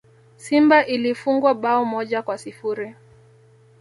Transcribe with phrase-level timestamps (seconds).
[0.37, 2.95] Simba ilifungwa bao moja kwa sifuri